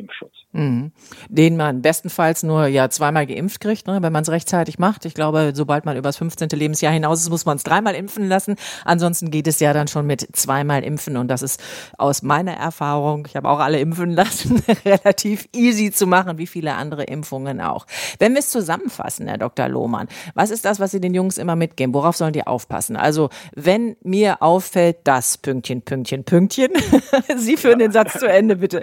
[0.00, 0.32] Impfschutz.
[0.52, 0.92] Mhm.
[1.28, 5.04] Den man bestenfalls nur ja zweimal geimpft kriegt, ne, wenn man es rechtzeitig macht.
[5.04, 6.48] Ich glaube, sobald man übers 15.
[6.50, 8.56] Lebensjahr hinaus ist, muss man es dreimal impfen lassen.
[8.84, 11.62] Ansonsten geht es ja dann schon mit zweimal impfen und das ist
[11.98, 16.74] aus meiner Erfahrung, ich habe auch alle impfen lassen, relativ easy zu machen, wie viele
[16.74, 17.86] andere Impfungen auch.
[18.18, 19.68] Wenn wir es zusammenfassen, Herr Dr.
[19.68, 21.94] Lohmann, was ist das, was Sie den Jungs immer mitgeben?
[21.94, 22.96] Worauf sollen die aufpassen?
[22.96, 26.70] Also, wenn mir auffällt, das Pünktchen, Pünktchen, Pünktchen,
[27.36, 28.82] Sie führen den Satz zu Ende, bitte.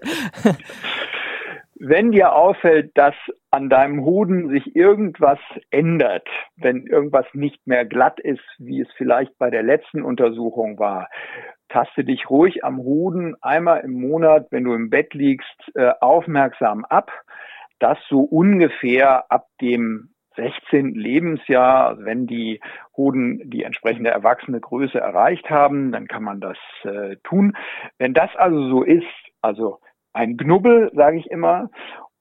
[1.80, 3.14] Wenn dir auffällt, dass
[3.52, 9.38] an deinem Hoden sich irgendwas ändert, wenn irgendwas nicht mehr glatt ist, wie es vielleicht
[9.38, 11.08] bei der letzten Untersuchung war,
[11.70, 16.84] taste dich ruhig am Hoden einmal im Monat, wenn du im Bett liegst, äh, aufmerksam
[16.84, 17.12] ab.
[17.78, 20.96] Das so ungefähr ab dem 16.
[20.96, 22.60] Lebensjahr, wenn die
[22.96, 27.56] Hoden die entsprechende erwachsene Größe erreicht haben, dann kann man das äh, tun.
[28.00, 29.06] Wenn das also so ist,
[29.42, 29.80] also
[30.18, 31.70] ein Knubbel, sage ich immer,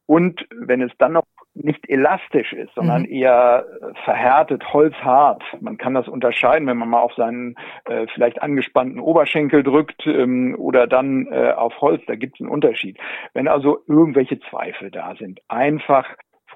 [0.06, 3.09] und wenn es dann noch nicht elastisch ist, sondern mhm.
[3.09, 3.66] eher
[4.04, 5.42] verhärtet, holzhart.
[5.61, 7.56] Man kann das unterscheiden, wenn man mal auf seinen
[7.87, 12.50] äh, vielleicht angespannten Oberschenkel drückt ähm, oder dann äh, auf Holz, da gibt es einen
[12.50, 12.98] Unterschied.
[13.32, 16.06] Wenn also irgendwelche Zweifel da sind, einfach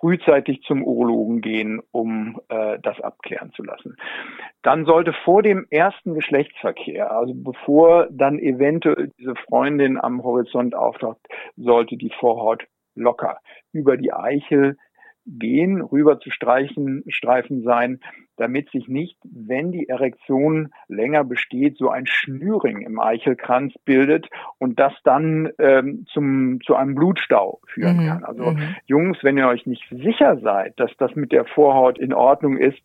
[0.01, 3.97] frühzeitig zum Urologen gehen, um äh, das abklären zu lassen.
[4.63, 11.19] Dann sollte vor dem ersten Geschlechtsverkehr, also bevor dann eventuell diese Freundin am Horizont auftaucht,
[11.57, 13.39] sollte die Vorhaut locker
[13.73, 14.77] über die Eichel
[15.38, 18.01] gehen, rüber zu streichen, Streifen sein,
[18.37, 24.81] damit sich nicht, wenn die Erektion länger besteht, so ein Schnüring im Eichelkranz bildet und
[24.81, 28.07] das dann ähm, zum, zu einem Blutstau führen mhm.
[28.07, 28.25] kann.
[28.25, 28.77] Also mhm.
[28.87, 32.83] Jungs, wenn ihr euch nicht sicher seid, dass das mit der Vorhaut in Ordnung ist,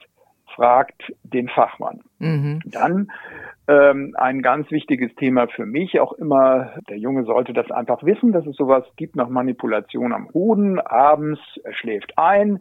[0.56, 2.02] fragt den Fachmann.
[2.20, 2.62] Mhm.
[2.66, 3.12] Dann
[3.68, 6.74] ähm, ein ganz wichtiges Thema für mich auch immer.
[6.90, 10.80] Der Junge sollte das einfach wissen, dass es sowas gibt nach Manipulation am Hoden.
[10.80, 12.60] Abends, er schläft ein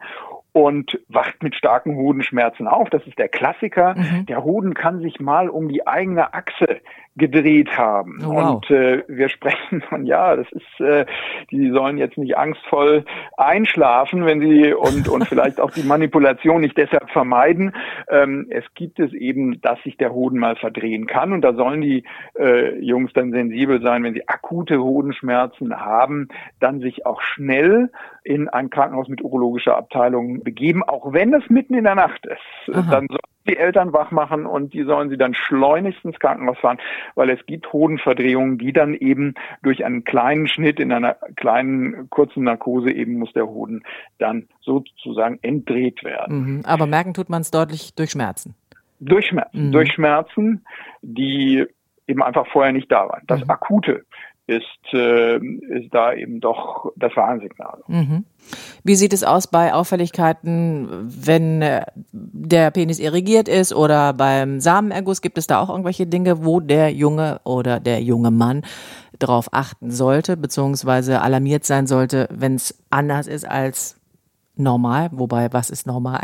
[0.51, 2.89] und wacht mit starken Hodenschmerzen auf.
[2.89, 3.95] Das ist der Klassiker.
[3.95, 4.25] Mhm.
[4.25, 6.81] Der Hoden kann sich mal um die eigene Achse
[7.15, 8.19] gedreht haben.
[8.25, 8.55] Oh, wow.
[8.55, 11.05] Und äh, wir sprechen von, ja, das ist, äh,
[11.51, 13.05] die sollen jetzt nicht angstvoll
[13.37, 17.73] einschlafen, wenn sie und, und vielleicht auch die Manipulation nicht deshalb vermeiden.
[18.09, 21.81] Ähm, es gibt es eben, dass sich der Hoden mal verdrehen kann und da sollen
[21.81, 22.03] die
[22.37, 26.27] äh, Jungs dann sensibel sein, wenn sie akute Hodenschmerzen haben,
[26.59, 27.91] dann sich auch schnell
[28.23, 32.75] in ein Krankenhaus mit urologischer Abteilung begeben, auch wenn es mitten in der Nacht ist.
[32.75, 32.91] Aha.
[32.91, 36.79] Dann sollen die Eltern wach machen und die sollen sie dann schleunigst ins Krankenhaus fahren,
[37.15, 42.43] weil es gibt Hodenverdrehungen, die dann eben durch einen kleinen Schnitt in einer kleinen kurzen
[42.43, 43.83] Narkose eben muss der Hoden
[44.17, 46.57] dann sozusagen entdreht werden.
[46.57, 46.61] Mhm.
[46.65, 48.55] Aber merken tut man es deutlich durch Schmerzen.
[48.99, 49.71] Durch Schmerzen, mhm.
[49.71, 50.65] durch Schmerzen,
[51.01, 51.65] die
[52.07, 53.23] eben einfach vorher nicht da waren.
[53.27, 53.49] Das mhm.
[53.49, 54.05] Akute
[54.47, 57.81] ist, äh, ist da eben doch das Warnsignal.
[57.87, 58.25] Mhm.
[58.83, 65.21] Wie sieht es aus bei Auffälligkeiten, wenn äh, der Penis irrigiert ist oder beim Samenerguss?
[65.21, 68.63] Gibt es da auch irgendwelche Dinge, wo der Junge oder der junge Mann
[69.17, 73.99] darauf achten sollte, beziehungsweise alarmiert sein sollte, wenn es anders ist als
[74.55, 75.09] normal?
[75.11, 76.21] Wobei, was ist normal?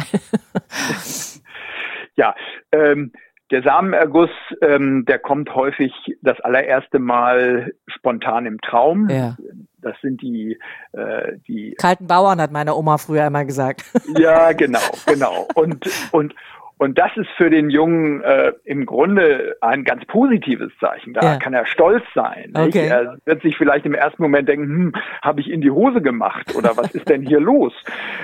[2.16, 2.36] ja,
[2.72, 3.12] ähm,
[3.52, 4.30] der Samenerguss,
[4.62, 9.10] ähm, der kommt häufig das allererste Mal spontan im Traum.
[9.10, 9.36] Ja.
[9.82, 10.58] Das sind die,
[10.94, 13.84] äh, die kalten Bauern, hat meine Oma früher immer gesagt.
[14.18, 15.48] Ja, genau, genau.
[15.56, 16.36] Und und
[16.82, 21.14] und das ist für den Jungen äh, im Grunde ein ganz positives Zeichen.
[21.14, 21.38] Da ja.
[21.38, 22.54] kann er stolz sein.
[22.56, 22.88] Okay.
[22.88, 26.56] Er wird sich vielleicht im ersten Moment denken, hm, habe ich in die Hose gemacht
[26.56, 27.74] oder was ist denn hier los?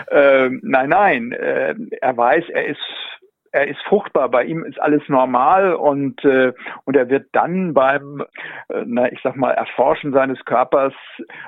[0.10, 2.80] Äh, nein, nein, äh, er weiß, er ist
[3.58, 6.54] er ist fruchtbar, bei ihm ist alles normal und, äh,
[6.86, 8.24] und er wird dann beim,
[8.70, 10.93] äh, na, ich sag mal, Erforschen seines Körpers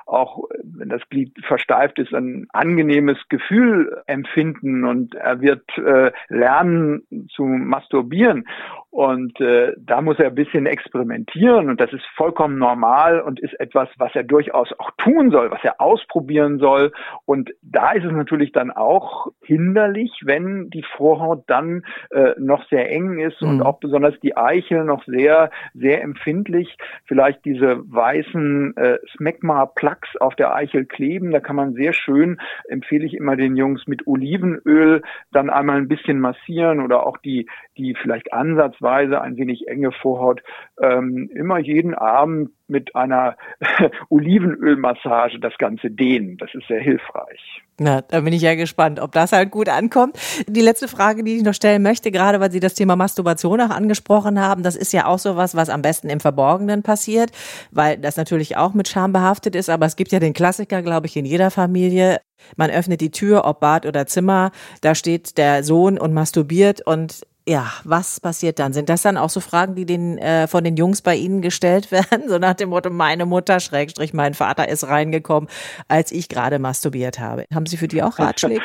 [0.08, 7.04] auch, wenn das Glied versteift ist, ein angenehmes Gefühl empfinden und er wird äh, lernen
[7.30, 8.46] zu masturbieren.
[8.92, 13.60] Und äh, da muss er ein bisschen experimentieren und das ist vollkommen normal und ist
[13.60, 16.92] etwas, was er durchaus auch tun soll, was er ausprobieren soll.
[17.26, 22.90] Und da ist es natürlich dann auch hinderlich, wenn die Vorhaut dann äh, noch sehr
[22.92, 23.50] eng ist mhm.
[23.50, 26.78] und auch besonders die Eichel noch sehr, sehr empfindlich.
[27.06, 31.32] Vielleicht diese weißen äh, Smegma-Plaques auf der Eichel kleben.
[31.32, 35.88] Da kann man sehr schön, empfehle ich immer den Jungs, mit Olivenöl dann einmal ein
[35.88, 40.42] bisschen massieren oder auch die, die vielleicht Ansatz ansatzweise ein wenig enge Vorhaut
[40.82, 43.36] ähm, immer jeden Abend mit einer
[44.10, 46.38] Olivenölmassage das Ganze dehnen.
[46.38, 47.62] Das ist sehr hilfreich.
[47.80, 50.18] Na, da bin ich ja gespannt, ob das halt gut ankommt.
[50.48, 53.70] Die letzte Frage, die ich noch stellen möchte, gerade weil Sie das Thema Masturbation auch
[53.70, 57.32] angesprochen haben, das ist ja auch sowas, was am besten im Verborgenen passiert,
[57.72, 61.08] weil das natürlich auch mit Scham behaftet ist, aber es gibt ja den Klassiker, glaube
[61.08, 62.20] ich, in jeder Familie.
[62.58, 64.52] Man öffnet die Tür, ob Bad oder Zimmer,
[64.82, 68.74] da steht der Sohn und masturbiert und ja, was passiert dann?
[68.74, 71.92] Sind das dann auch so Fragen, die den, äh, von den Jungs bei Ihnen gestellt
[71.92, 72.30] werden?
[72.30, 75.50] So nach dem Motto, meine Mutter, Schrägstrich, mein Vater ist reingekommen,
[75.88, 77.46] als ich gerade masturbiert habe.
[77.54, 78.62] Haben Sie für die auch Ratschläge?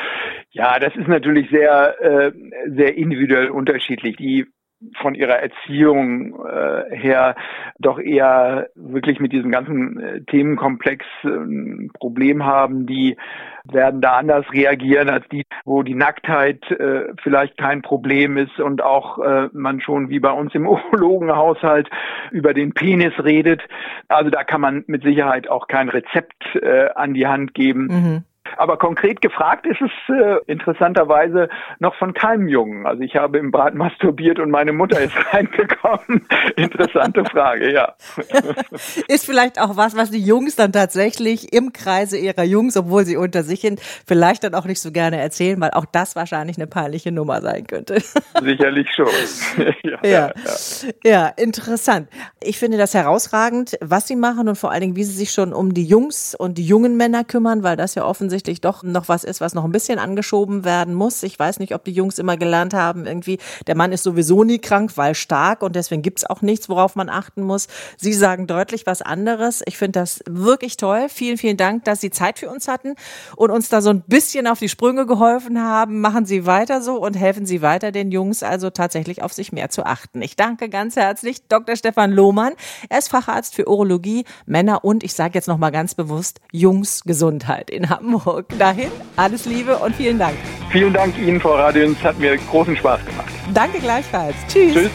[0.51, 2.31] Ja, das ist natürlich sehr, äh,
[2.67, 4.15] sehr individuell unterschiedlich.
[4.17, 4.45] Die
[5.01, 7.35] von ihrer Erziehung äh, her
[7.79, 13.17] doch eher wirklich mit diesem ganzen äh, Themenkomplex äh, ein Problem haben, die
[13.71, 18.81] werden da anders reagieren als die, wo die Nacktheit äh, vielleicht kein Problem ist und
[18.81, 21.89] auch äh, man schon wie bei uns im Urologenhaushalt
[22.31, 23.61] über den Penis redet.
[24.07, 27.87] Also da kann man mit Sicherheit auch kein Rezept äh, an die Hand geben.
[27.87, 28.23] Mhm.
[28.57, 32.85] Aber konkret gefragt ist es äh, interessanterweise noch von keinem Jungen.
[32.85, 36.27] Also ich habe im Bad masturbiert und meine Mutter ist reingekommen.
[36.55, 37.93] Interessante Frage, ja.
[39.07, 43.17] ist vielleicht auch was, was die Jungs dann tatsächlich im Kreise ihrer Jungs, obwohl sie
[43.17, 46.67] unter sich sind, vielleicht dann auch nicht so gerne erzählen, weil auch das wahrscheinlich eine
[46.67, 48.01] peinliche Nummer sein könnte.
[48.41, 49.07] Sicherlich schon.
[49.83, 50.15] ja, ja.
[50.15, 50.33] Ja.
[51.03, 52.09] ja, interessant.
[52.41, 55.53] Ich finde das herausragend, was sie machen und vor allen Dingen, wie sie sich schon
[55.53, 59.07] um die Jungs und die jungen Männer kümmern, weil das ja offensichtlich offensichtlich doch noch
[59.09, 61.23] was ist, was noch ein bisschen angeschoben werden muss.
[61.23, 64.59] Ich weiß nicht, ob die Jungs immer gelernt haben, irgendwie, der Mann ist sowieso nie
[64.59, 67.67] krank, weil stark und deswegen gibt es auch nichts, worauf man achten muss.
[67.97, 69.63] Sie sagen deutlich was anderes.
[69.65, 71.07] Ich finde das wirklich toll.
[71.09, 72.95] Vielen, vielen Dank, dass Sie Zeit für uns hatten
[73.35, 76.01] und uns da so ein bisschen auf die Sprünge geholfen haben.
[76.01, 79.69] Machen Sie weiter so und helfen Sie weiter den Jungs also tatsächlich auf sich mehr
[79.69, 80.21] zu achten.
[80.21, 81.75] Ich danke ganz herzlich Dr.
[81.75, 82.53] Stefan Lohmann.
[82.89, 87.89] Er ist Facharzt für Urologie, Männer und ich sage jetzt nochmal ganz bewusst Jungsgesundheit in
[87.89, 88.34] Hamburg.
[88.41, 90.35] Dahin alles Liebe und vielen Dank.
[90.71, 92.03] Vielen Dank Ihnen, Frau Radions.
[92.03, 93.31] Hat mir großen Spaß gemacht.
[93.53, 94.35] Danke gleichfalls.
[94.47, 94.73] Tschüss.
[94.73, 94.91] Tschüss.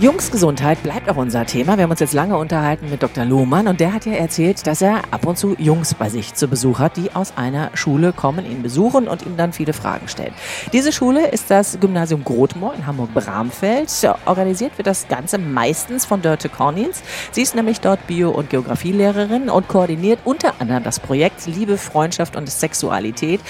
[0.00, 1.76] Jungsgesundheit bleibt auch unser Thema.
[1.76, 3.24] Wir haben uns jetzt lange unterhalten mit Dr.
[3.24, 6.46] Lohmann und der hat ja erzählt, dass er ab und zu Jungs bei sich zu
[6.46, 10.32] Besuch hat, die aus einer Schule kommen, ihn besuchen und ihm dann viele Fragen stellen.
[10.72, 13.90] Diese Schule ist das Gymnasium Grothmoor in Hamburg-Bramfeld.
[14.24, 17.02] Organisiert wird das Ganze meistens von Dörte Cornins.
[17.32, 22.36] Sie ist nämlich dort Bio- und Geografielehrerin und koordiniert unter anderem das Projekt Liebe, Freundschaft
[22.36, 23.40] und Sexualität.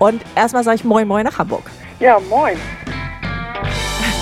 [0.00, 1.70] Und erstmal sage ich Moin Moin nach Hamburg.
[2.00, 2.56] Ja, moin.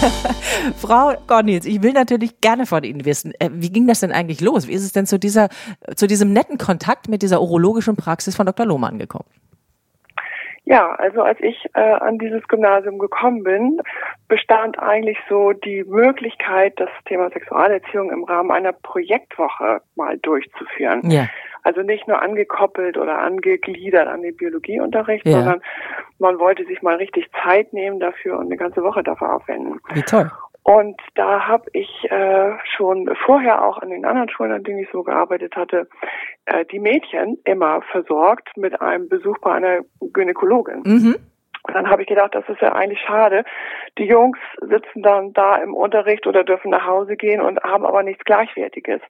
[0.76, 4.40] Frau Gornitz, ich will natürlich gerne von Ihnen wissen, äh, wie ging das denn eigentlich
[4.40, 4.66] los?
[4.66, 5.48] Wie ist es denn zu dieser,
[5.96, 8.66] zu diesem netten Kontakt mit dieser urologischen Praxis von Dr.
[8.66, 9.28] Lohmann gekommen?
[10.70, 13.80] Ja, also als ich äh, an dieses Gymnasium gekommen bin,
[14.28, 21.10] bestand eigentlich so die Möglichkeit, das Thema Sexualerziehung im Rahmen einer Projektwoche mal durchzuführen.
[21.10, 21.26] Ja.
[21.64, 25.32] Also nicht nur angekoppelt oder angegliedert an den Biologieunterricht, ja.
[25.32, 25.60] sondern
[26.20, 29.80] man wollte sich mal richtig Zeit nehmen dafür und eine ganze Woche dafür aufwenden.
[29.92, 30.30] Wie toll.
[30.62, 34.90] Und da habe ich äh, schon vorher auch an den anderen Schulen, an denen ich
[34.92, 35.88] so gearbeitet hatte,
[36.44, 40.82] äh, die Mädchen immer versorgt mit einem Besuch bei einer Gynäkologin.
[40.84, 41.16] Mhm.
[41.62, 43.44] Und dann habe ich gedacht, das ist ja eigentlich schade.
[43.98, 48.02] Die Jungs sitzen dann da im Unterricht oder dürfen nach Hause gehen und haben aber
[48.02, 49.00] nichts Gleichwertiges.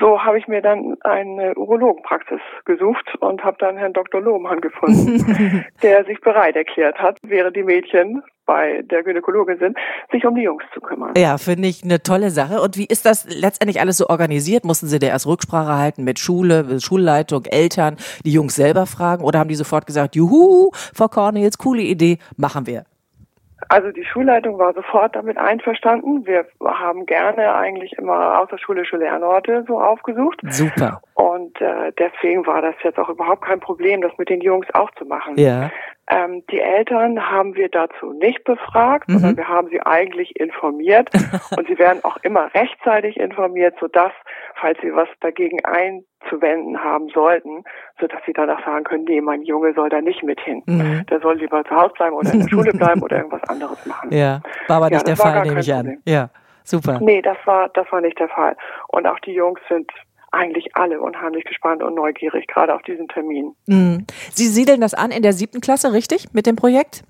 [0.00, 4.20] So habe ich mir dann eine Urologenpraxis gesucht und habe dann Herrn Dr.
[4.20, 9.76] Lohmann gefunden, der sich bereit erklärt hat, während die Mädchen bei der Gynäkologin sind,
[10.10, 11.14] sich um die Jungs zu kümmern.
[11.16, 12.60] Ja, finde ich eine tolle Sache.
[12.60, 14.64] Und wie ist das letztendlich alles so organisiert?
[14.64, 19.38] Mussten Sie da erst Rücksprache halten mit Schule, Schulleitung, Eltern, die Jungs selber fragen oder
[19.38, 22.84] haben die sofort gesagt, juhu, Frau Cornels, coole Idee, machen wir?
[23.68, 26.26] Also die Schulleitung war sofort damit einverstanden.
[26.26, 30.40] Wir haben gerne eigentlich immer außerschulische Lernorte so aufgesucht.
[30.48, 31.00] Super.
[31.22, 34.90] Und äh, deswegen war das jetzt auch überhaupt kein Problem, das mit den Jungs auch
[34.98, 35.38] zu machen.
[35.38, 35.70] Ja.
[36.08, 39.12] Ähm, die Eltern haben wir dazu nicht befragt, mhm.
[39.12, 41.10] sondern wir haben sie eigentlich informiert.
[41.56, 44.10] und sie werden auch immer rechtzeitig informiert, sodass,
[44.56, 47.62] falls sie was dagegen einzuwenden haben sollten,
[48.00, 50.64] sodass sie danach sagen können, nee, mein Junge soll da nicht mit hin.
[50.66, 51.06] Mhm.
[51.08, 54.12] Der soll lieber zu Hause bleiben oder in der Schule bleiben oder irgendwas anderes machen.
[54.12, 55.98] Ja, war aber nicht ja, der Fall, nehme ich an.
[56.04, 56.30] Ja,
[56.64, 56.98] super.
[57.00, 58.56] Nee, das war, das war nicht der Fall.
[58.88, 59.88] Und auch die Jungs sind
[60.32, 63.54] eigentlich alle unheimlich gespannt und neugierig, gerade auf diesen Termin.
[63.66, 64.06] Mhm.
[64.32, 67.04] Sie siedeln das an in der siebten Klasse, richtig, mit dem Projekt?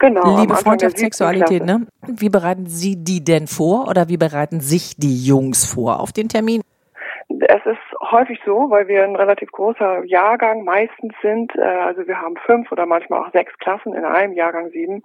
[0.00, 0.40] Genau.
[0.40, 1.86] Liebe, Freundschaft, Sexualität, ne?
[2.06, 6.28] Wie bereiten Sie die denn vor oder wie bereiten sich die Jungs vor auf den
[6.28, 6.62] Termin?
[7.28, 11.54] Es ist häufig so, weil wir ein relativ großer Jahrgang meistens sind.
[11.56, 15.02] Äh, also wir haben fünf oder manchmal auch sechs Klassen in einem Jahrgang sieben.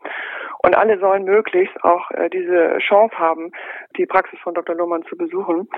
[0.61, 3.51] Und alle sollen möglichst auch äh, diese Chance haben,
[3.97, 4.75] die Praxis von Dr.
[4.75, 5.69] Lohmann zu besuchen.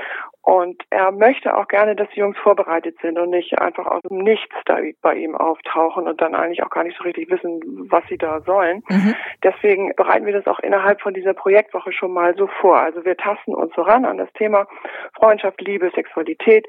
[0.41, 4.17] Und er möchte auch gerne, dass die Jungs vorbereitet sind und nicht einfach aus dem
[4.17, 7.60] Nichts da bei ihm auftauchen und dann eigentlich auch gar nicht so richtig wissen,
[7.91, 8.84] was sie da sollen.
[8.89, 9.15] Mhm.
[9.43, 12.79] Deswegen bereiten wir das auch innerhalb von dieser Projektwoche schon mal so vor.
[12.79, 14.67] Also wir tasten uns so ran an das Thema
[15.15, 16.67] Freundschaft, Liebe, Sexualität,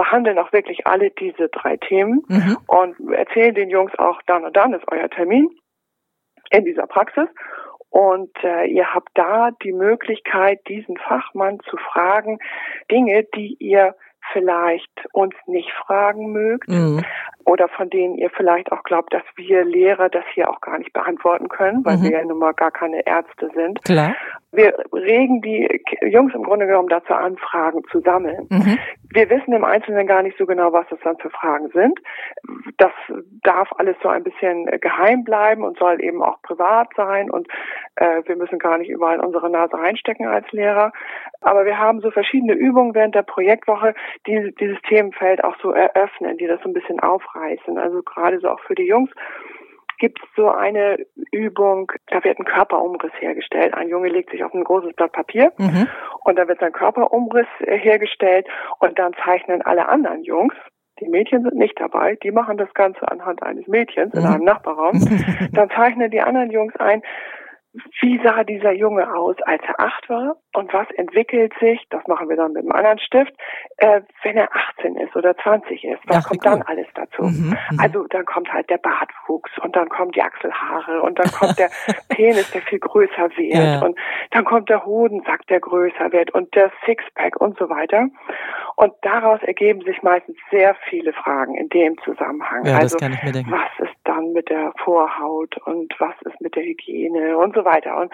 [0.00, 2.56] behandeln auch wirklich alle diese drei Themen mhm.
[2.66, 5.50] und erzählen den Jungs auch, dann und dann ist euer Termin
[6.50, 7.28] in dieser Praxis.
[7.90, 12.38] Und äh, ihr habt da die Möglichkeit, diesen Fachmann zu fragen,
[12.90, 13.94] Dinge, die ihr
[14.32, 17.04] vielleicht uns nicht fragen mögt mhm.
[17.44, 20.92] Oder von denen ihr vielleicht auch glaubt, dass wir Lehrer das hier auch gar nicht
[20.92, 22.02] beantworten können, weil mhm.
[22.04, 23.82] wir ja nun mal gar keine Ärzte sind.
[23.84, 24.14] Klar.
[24.52, 28.48] Wir regen die Jungs im Grunde genommen dazu an, Fragen zu sammeln.
[28.50, 28.78] Mhm.
[29.12, 32.00] Wir wissen im Einzelnen gar nicht so genau, was das dann für Fragen sind.
[32.76, 32.90] Das
[33.44, 37.46] darf alles so ein bisschen geheim bleiben und soll eben auch privat sein und
[37.96, 40.92] äh, wir müssen gar nicht überall unsere Nase reinstecken als Lehrer.
[41.40, 43.94] Aber wir haben so verschiedene Übungen während der Projektwoche,
[44.26, 47.29] die dieses Themenfeld auch so eröffnen, die das so ein bisschen aufreißen.
[47.78, 49.10] Also gerade so auch für die Jungs
[49.98, 50.96] gibt es so eine
[51.30, 53.74] Übung, da wird ein Körperumriss hergestellt.
[53.74, 55.88] Ein Junge legt sich auf ein großes Blatt Papier mhm.
[56.24, 58.46] und da wird sein Körperumriss äh, hergestellt
[58.78, 60.54] und dann zeichnen alle anderen Jungs
[61.00, 64.26] die Mädchen sind nicht dabei, die machen das Ganze anhand eines Mädchens in mhm.
[64.26, 65.00] einem Nachbarraum.
[65.52, 67.02] Dann zeichnen die anderen Jungs ein,
[68.00, 72.28] wie sah dieser Junge aus, als er acht war und was entwickelt sich, das machen
[72.28, 73.32] wir dann mit einem anderen Stift,
[73.76, 76.50] äh, wenn er 18 ist oder 20 ist, was Ach, kommt cool.
[76.50, 77.22] dann alles dazu?
[77.22, 81.30] Mhm, mhm, also dann kommt halt der Bartwuchs und dann kommen die Achselhaare und dann
[81.30, 81.70] kommt der
[82.08, 83.82] Penis, der viel größer wird ja.
[83.82, 83.96] und
[84.32, 88.08] dann kommt der Hodensack, der größer wird und der Sixpack und so weiter.
[88.76, 92.64] Und daraus ergeben sich meistens sehr viele Fragen in dem Zusammenhang.
[92.64, 97.54] Ja, also was ist dann mit der Vorhaut und was ist mit der Hygiene und
[97.54, 97.96] so weiter.
[97.96, 98.12] Und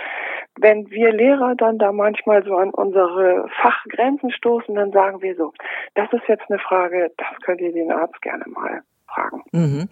[0.59, 5.53] wenn wir Lehrer dann da manchmal so an unsere Fachgrenzen stoßen, dann sagen wir so,
[5.95, 9.43] das ist jetzt eine Frage, das könnt ihr den Arzt gerne mal fragen.
[9.53, 9.89] Mhm.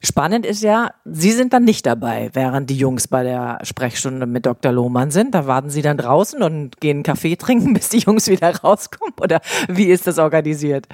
[0.00, 4.46] Spannend ist ja, Sie sind dann nicht dabei, während die Jungs bei der Sprechstunde mit
[4.46, 4.70] Dr.
[4.70, 5.34] Lohmann sind.
[5.34, 9.14] Da warten Sie dann draußen und gehen Kaffee trinken, bis die Jungs wieder rauskommen?
[9.20, 10.86] Oder wie ist das organisiert?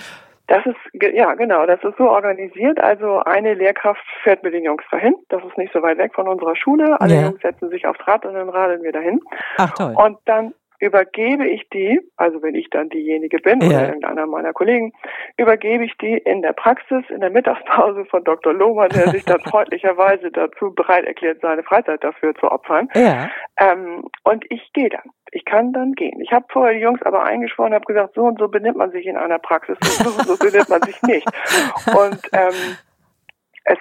[0.46, 0.76] Das ist,
[1.14, 2.78] ja genau, das ist so organisiert.
[2.78, 5.14] Also eine Lehrkraft fährt mit den Jungs dahin.
[5.30, 7.00] Das ist nicht so weit weg von unserer Schule.
[7.00, 7.22] Alle ja.
[7.22, 9.20] Jungs setzen sich aufs Rad und dann radeln wir dahin.
[9.56, 9.94] Ach toll.
[9.96, 10.52] Und dann
[10.84, 13.68] übergebe ich die, also wenn ich dann diejenige bin ja.
[13.68, 14.92] oder irgendeiner meiner Kollegen,
[15.38, 18.52] übergebe ich die in der Praxis, in der Mittagspause von Dr.
[18.52, 22.88] Lohmann, der sich dann freundlicherweise dazu bereit erklärt, seine Freizeit dafür zu opfern.
[22.94, 23.30] Ja.
[23.58, 25.10] Ähm, und ich gehe dann.
[25.32, 26.20] Ich kann dann gehen.
[26.20, 29.06] Ich habe vorher die Jungs aber eingeschworen, habe gesagt, so und so benimmt man sich
[29.06, 31.26] in einer Praxis, so und so benimmt man sich nicht.
[31.96, 32.76] Und ähm,
[33.64, 33.78] es,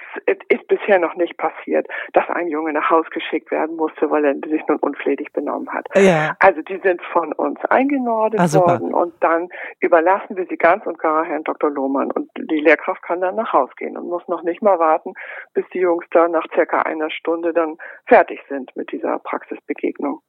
[0.48, 4.34] ist bisher noch nicht passiert, dass ein Junge nach Haus geschickt werden musste, weil er
[4.34, 5.86] sich nun unflätig benommen hat.
[5.94, 6.36] Ja.
[6.40, 9.48] Also die sind von uns eingenordet ah, worden und dann
[9.80, 11.70] überlassen wir sie ganz und gar Herrn Dr.
[11.70, 15.14] Lohmann und die Lehrkraft kann dann nach Haus gehen und muss noch nicht mal warten,
[15.52, 20.20] bis die Jungs dann nach circa einer Stunde dann fertig sind mit dieser Praxisbegegnung.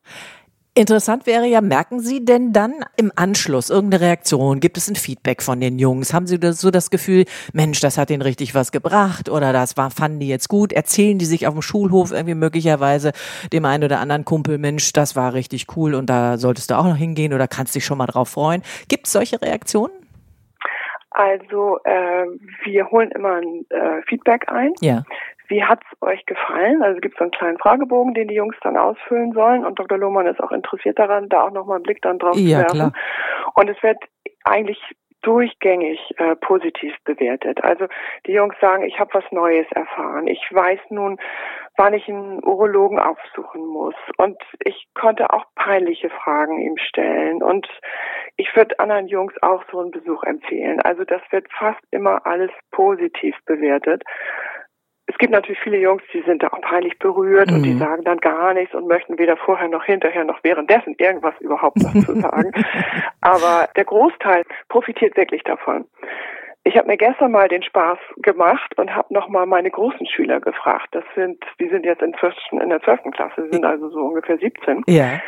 [0.78, 4.60] Interessant wäre ja, merken Sie denn dann im Anschluss irgendeine Reaktion?
[4.60, 6.14] Gibt es ein Feedback von den Jungs?
[6.14, 9.90] Haben Sie so das Gefühl, Mensch, das hat ihnen richtig was gebracht oder das war,
[9.90, 10.74] fanden die jetzt gut?
[10.74, 13.14] Erzählen die sich auf dem Schulhof irgendwie möglicherweise
[13.54, 16.84] dem einen oder anderen Kumpel, Mensch, das war richtig cool und da solltest du auch
[16.84, 18.62] noch hingehen oder kannst dich schon mal drauf freuen?
[18.90, 19.94] Gibt es solche Reaktionen?
[21.12, 22.26] Also äh,
[22.66, 24.74] wir holen immer ein äh, Feedback ein.
[24.82, 25.04] Ja.
[25.48, 26.82] Wie hat's euch gefallen?
[26.82, 29.98] Also gibt es so einen kleinen Fragebogen, den die Jungs dann ausfüllen sollen und Dr.
[29.98, 32.92] Lohmann ist auch interessiert daran, da auch nochmal einen Blick dann drauf ja, zu werfen.
[32.92, 32.94] Klar.
[33.56, 33.98] Und es wird
[34.44, 34.80] eigentlich
[35.26, 37.64] durchgängig äh, positiv bewertet.
[37.64, 37.88] Also
[38.28, 40.28] die Jungs sagen, ich habe was Neues erfahren.
[40.28, 41.18] Ich weiß nun,
[41.78, 43.96] wann ich einen Urologen aufsuchen muss.
[44.18, 47.42] Und ich konnte auch peinliche Fragen ihm stellen.
[47.42, 47.68] Und
[48.38, 50.80] ich würde anderen Jungs auch so einen Besuch empfehlen.
[50.82, 54.04] Also das wird fast immer alles positiv bewertet
[55.08, 57.58] es gibt natürlich viele Jungs, die sind da auch peinlich berührt mhm.
[57.58, 57.80] und die mhm.
[57.80, 62.14] sagen dann gar nichts und möchten weder vorher noch hinterher noch währenddessen irgendwas überhaupt dazu
[62.20, 62.52] sagen.
[63.22, 65.86] Aber der Großteil profitiert wirklich davon.
[66.64, 70.88] Ich habe mir gestern mal den Spaß gemacht und habe nochmal meine großen Schüler gefragt.
[70.94, 74.82] Das sind, die sind jetzt inzwischen in der zwölften Klasse, sind also so ungefähr 17.
[74.88, 75.20] Ja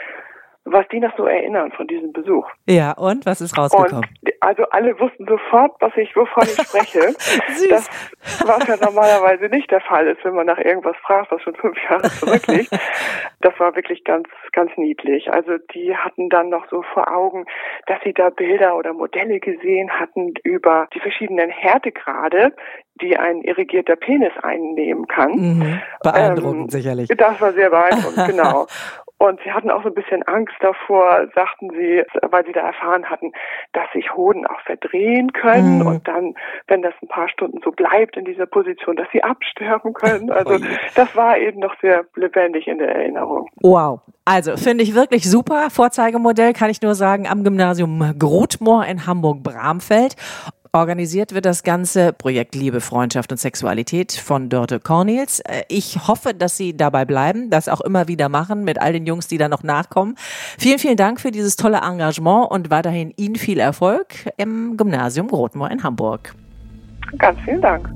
[0.72, 2.48] was die noch so erinnern von diesem Besuch.
[2.66, 3.96] Ja, und was ist rausgekommen?
[3.96, 7.00] Und, also alle wussten sofort, was ich, wovon ich spreche.
[7.70, 7.90] das,
[8.46, 11.78] was ja normalerweise nicht der Fall ist, wenn man nach irgendwas fragt, was schon fünf
[11.90, 12.72] Jahre zurückliegt.
[13.42, 15.32] Das war wirklich ganz, ganz niedlich.
[15.32, 17.46] Also die hatten dann noch so vor Augen,
[17.88, 22.54] dass sie da Bilder oder Modelle gesehen hatten über die verschiedenen Härtegrade,
[23.02, 25.32] die ein irrigierter Penis einnehmen kann.
[25.32, 25.82] Mhm.
[26.04, 27.10] Beeindruckend ähm, sicherlich.
[27.10, 28.68] Das war sehr beeindruckend, genau.
[29.20, 33.10] Und sie hatten auch so ein bisschen Angst davor, sagten sie, weil sie da erfahren
[33.10, 33.32] hatten,
[33.74, 35.88] dass sich Hoden auch verdrehen können mhm.
[35.88, 36.36] und dann,
[36.68, 40.30] wenn das ein paar Stunden so bleibt in dieser Position, dass sie absterben können.
[40.30, 40.64] Also
[40.96, 43.50] das war eben noch sehr lebendig in der Erinnerung.
[43.62, 44.02] Wow.
[44.24, 45.70] Also finde ich wirklich super.
[45.72, 50.15] Vorzeigemodell kann ich nur sagen am Gymnasium Grotmoor in Hamburg-Bramfeld.
[50.72, 55.40] Organisiert wird das ganze Projekt Liebe, Freundschaft und Sexualität von Dörte Cornels.
[55.42, 59.06] Äh, ich hoffe, dass Sie dabei bleiben, das auch immer wieder machen mit all den
[59.06, 60.15] Jungs, die da noch nachkommen.
[60.58, 64.08] Vielen, vielen Dank für dieses tolle Engagement und weiterhin Ihnen viel Erfolg
[64.38, 66.34] im Gymnasium Rothmoor in Hamburg.
[67.18, 67.90] Ganz vielen Dank.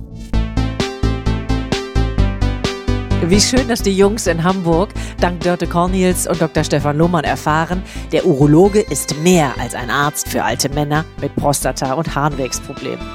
[3.23, 6.63] Wie schön, dass die Jungs in Hamburg dank Dörte Cornels und Dr.
[6.63, 11.93] Stefan Lohmann erfahren, der Urologe ist mehr als ein Arzt für alte Männer mit Prostata-
[11.93, 13.05] und Harnwegsproblemen.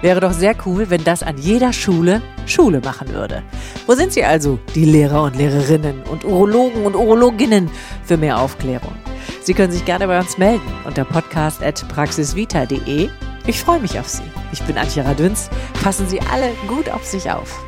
[0.00, 3.42] Wäre doch sehr cool, wenn das an jeder Schule Schule machen würde.
[3.86, 7.68] Wo sind sie also, die Lehrer und Lehrerinnen und Urologen und Urologinnen
[8.04, 8.94] für mehr Aufklärung?
[9.42, 13.08] Sie können sich gerne bei uns melden unter podcast.praxisvita.de.
[13.46, 14.22] Ich freue mich auf Sie.
[14.52, 15.50] Ich bin Antje Radünz.
[15.82, 17.67] Passen Sie alle gut auf sich auf.